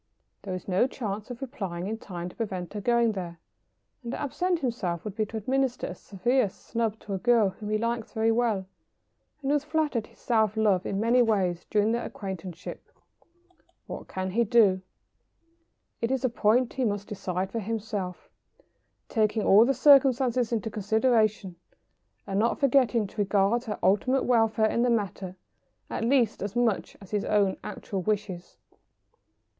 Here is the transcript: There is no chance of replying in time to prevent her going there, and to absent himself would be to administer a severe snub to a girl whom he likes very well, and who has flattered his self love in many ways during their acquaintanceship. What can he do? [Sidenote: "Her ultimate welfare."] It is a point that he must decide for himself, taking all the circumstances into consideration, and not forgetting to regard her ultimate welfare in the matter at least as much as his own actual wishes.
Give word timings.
There 0.41 0.55
is 0.55 0.67
no 0.67 0.87
chance 0.87 1.29
of 1.29 1.43
replying 1.43 1.85
in 1.85 1.99
time 1.99 2.27
to 2.29 2.35
prevent 2.35 2.73
her 2.73 2.81
going 2.81 3.11
there, 3.11 3.37
and 4.01 4.11
to 4.11 4.19
absent 4.19 4.57
himself 4.57 5.03
would 5.05 5.13
be 5.13 5.27
to 5.27 5.37
administer 5.37 5.85
a 5.85 5.93
severe 5.93 6.49
snub 6.49 6.97
to 7.01 7.13
a 7.13 7.19
girl 7.19 7.49
whom 7.49 7.69
he 7.69 7.77
likes 7.77 8.11
very 8.13 8.31
well, 8.31 8.65
and 9.43 9.51
who 9.51 9.51
has 9.53 9.63
flattered 9.63 10.07
his 10.07 10.17
self 10.17 10.57
love 10.57 10.87
in 10.87 10.99
many 10.99 11.21
ways 11.21 11.67
during 11.69 11.91
their 11.91 12.03
acquaintanceship. 12.03 12.83
What 13.85 14.07
can 14.07 14.31
he 14.31 14.43
do? 14.43 14.81
[Sidenote: 14.81 14.81
"Her 14.81 14.83
ultimate 14.89 15.53
welfare."] 15.53 15.97
It 16.01 16.11
is 16.11 16.25
a 16.25 16.29
point 16.29 16.69
that 16.69 16.75
he 16.77 16.83
must 16.83 17.07
decide 17.07 17.51
for 17.51 17.59
himself, 17.59 18.27
taking 19.07 19.43
all 19.43 19.65
the 19.65 19.75
circumstances 19.75 20.51
into 20.51 20.71
consideration, 20.71 21.57
and 22.25 22.39
not 22.39 22.59
forgetting 22.59 23.05
to 23.05 23.21
regard 23.21 23.65
her 23.65 23.77
ultimate 23.83 24.23
welfare 24.23 24.65
in 24.65 24.81
the 24.81 24.89
matter 24.89 25.35
at 25.91 26.03
least 26.03 26.41
as 26.41 26.55
much 26.55 26.97
as 26.99 27.11
his 27.11 27.23
own 27.23 27.55
actual 27.63 28.01
wishes. 28.01 28.57